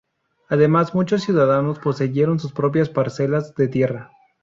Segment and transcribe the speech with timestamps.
[0.49, 4.11] Además, muchos ciudadanos poseyeron sus propias parcelas de tierra.